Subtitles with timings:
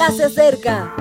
[0.00, 0.94] ya se acerca.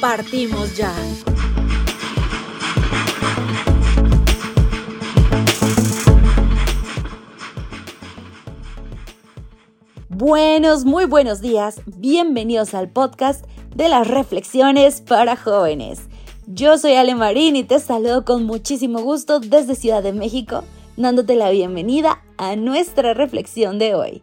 [0.00, 0.90] Partimos ya.
[10.08, 11.82] Buenos, muy buenos días.
[11.84, 13.44] Bienvenidos al podcast
[13.76, 16.08] de las reflexiones para jóvenes.
[16.46, 20.64] Yo soy Ale Marín y te saludo con muchísimo gusto desde Ciudad de México,
[20.96, 24.22] dándote la bienvenida a nuestra reflexión de hoy.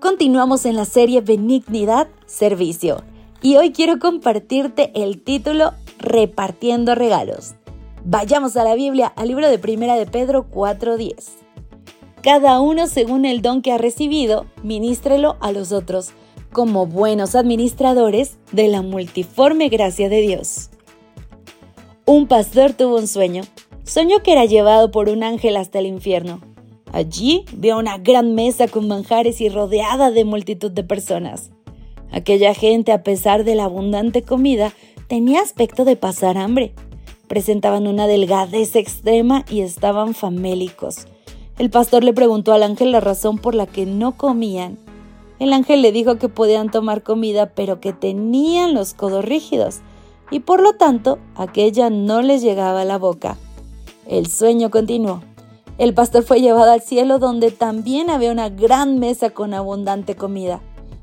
[0.00, 3.02] Continuamos en la serie Benignidad, Servicio
[3.40, 7.54] y hoy quiero compartirte el título Repartiendo regalos.
[8.04, 11.36] Vayamos a la Biblia, al libro de Primera de Pedro 4:10.
[12.22, 16.12] Cada uno según el don que ha recibido, ministrelo a los otros,
[16.52, 20.70] como buenos administradores de la multiforme gracia de Dios.
[22.06, 23.42] Un pastor tuvo un sueño.
[23.84, 26.40] Soñó que era llevado por un ángel hasta el infierno.
[26.90, 31.50] Allí vio una gran mesa con manjares y rodeada de multitud de personas.
[32.10, 34.72] Aquella gente, a pesar de la abundante comida,
[35.06, 36.72] tenía aspecto de pasar hambre.
[37.28, 41.06] Presentaban una delgadez extrema y estaban famélicos.
[41.58, 44.78] El pastor le preguntó al ángel la razón por la que no comían.
[45.38, 49.80] El ángel le dijo que podían tomar comida, pero que tenían los codos rígidos
[50.30, 53.36] y por lo tanto aquella no les llegaba a la boca.
[54.06, 55.22] El sueño continuó.
[55.78, 60.60] El pastor fue llevado al cielo donde también había una gran mesa con abundante comida.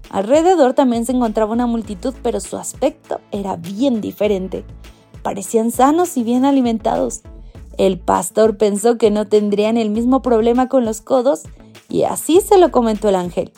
[0.09, 4.63] Alrededor también se encontraba una multitud, pero su aspecto era bien diferente.
[5.23, 7.21] Parecían sanos y bien alimentados.
[7.77, 11.43] El pastor pensó que no tendrían el mismo problema con los codos
[11.89, 13.51] y así se lo comentó el ángel.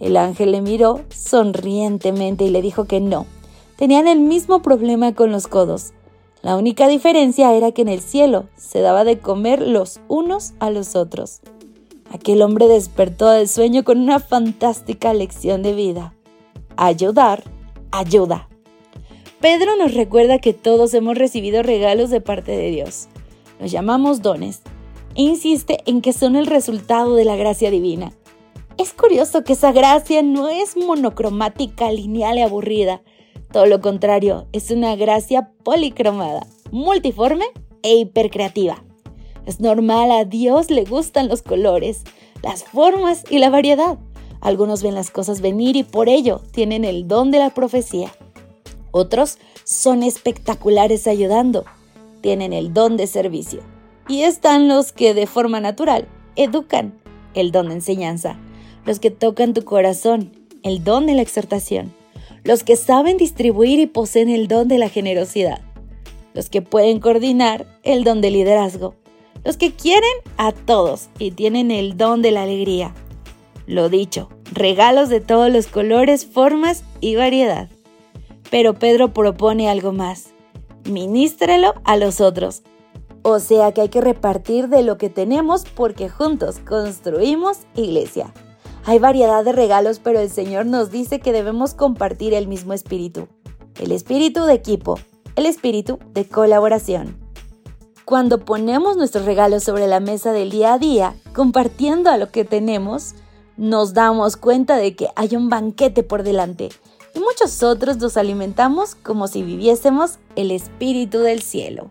[0.00, 3.26] El ángel le miró sonrientemente y le dijo que no,
[3.76, 5.92] tenían el mismo problema con los codos.
[6.42, 10.70] La única diferencia era que en el cielo se daba de comer los unos a
[10.70, 11.40] los otros.
[12.10, 16.14] Aquel hombre despertó del sueño con una fantástica lección de vida.
[16.76, 17.44] Ayudar,
[17.92, 18.48] ayuda.
[19.40, 23.08] Pedro nos recuerda que todos hemos recibido regalos de parte de Dios.
[23.60, 24.62] Los llamamos dones.
[25.14, 28.12] E insiste en que son el resultado de la gracia divina.
[28.78, 33.02] Es curioso que esa gracia no es monocromática, lineal y aburrida,
[33.52, 37.44] todo lo contrario, es una gracia policromada, multiforme
[37.82, 38.82] e hipercreativa.
[39.46, 42.02] Es normal, a Dios le gustan los colores,
[42.42, 43.98] las formas y la variedad.
[44.40, 48.10] Algunos ven las cosas venir y por ello tienen el don de la profecía.
[48.90, 51.64] Otros son espectaculares ayudando,
[52.20, 53.60] tienen el don de servicio.
[54.08, 57.00] Y están los que de forma natural educan,
[57.34, 58.38] el don de enseñanza,
[58.84, 60.32] los que tocan tu corazón,
[60.62, 62.01] el don de la exhortación
[62.44, 65.60] los que saben distribuir y poseen el don de la generosidad,
[66.34, 68.94] los que pueden coordinar el don de liderazgo,
[69.44, 72.94] los que quieren a todos y tienen el don de la alegría.
[73.66, 77.68] Lo dicho, regalos de todos los colores, formas y variedad.
[78.50, 80.30] Pero Pedro propone algo más.
[80.84, 82.62] Ministrelo a los otros.
[83.22, 88.34] O sea que hay que repartir de lo que tenemos porque juntos construimos iglesia.
[88.84, 93.28] Hay variedad de regalos, pero el Señor nos dice que debemos compartir el mismo espíritu.
[93.80, 94.98] El espíritu de equipo,
[95.36, 97.16] el espíritu de colaboración.
[98.04, 102.44] Cuando ponemos nuestros regalos sobre la mesa del día a día, compartiendo a lo que
[102.44, 103.14] tenemos,
[103.56, 106.70] nos damos cuenta de que hay un banquete por delante
[107.14, 111.90] y muchos otros nos alimentamos como si viviésemos el espíritu del cielo.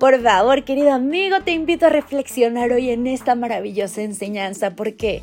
[0.00, 5.22] Por favor, querido amigo, te invito a reflexionar hoy en esta maravillosa enseñanza porque